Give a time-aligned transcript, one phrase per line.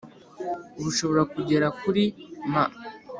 [0.83, 2.03] bushobora kugera kuri
[2.51, 2.53] m,